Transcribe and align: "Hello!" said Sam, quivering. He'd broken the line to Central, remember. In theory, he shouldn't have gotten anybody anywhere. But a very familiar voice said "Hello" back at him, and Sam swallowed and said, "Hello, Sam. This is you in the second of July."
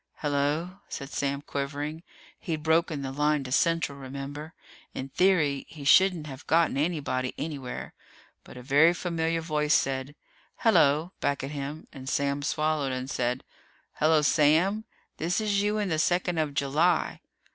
"Hello!" 0.15 0.79
said 0.89 1.11
Sam, 1.11 1.43
quivering. 1.43 2.01
He'd 2.39 2.63
broken 2.63 3.03
the 3.03 3.11
line 3.11 3.43
to 3.43 3.51
Central, 3.51 3.99
remember. 3.99 4.55
In 4.95 5.09
theory, 5.09 5.63
he 5.69 5.83
shouldn't 5.83 6.25
have 6.25 6.47
gotten 6.47 6.75
anybody 6.75 7.35
anywhere. 7.37 7.93
But 8.43 8.57
a 8.57 8.63
very 8.63 8.95
familiar 8.95 9.41
voice 9.41 9.75
said 9.75 10.15
"Hello" 10.55 11.11
back 11.19 11.43
at 11.43 11.51
him, 11.51 11.85
and 11.93 12.09
Sam 12.09 12.41
swallowed 12.41 12.91
and 12.91 13.11
said, 13.11 13.43
"Hello, 13.99 14.23
Sam. 14.23 14.85
This 15.17 15.39
is 15.39 15.61
you 15.61 15.77
in 15.77 15.89
the 15.89 15.99
second 15.99 16.39
of 16.39 16.55
July." 16.55 17.21